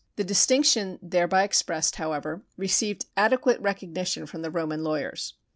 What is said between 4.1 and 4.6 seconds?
from the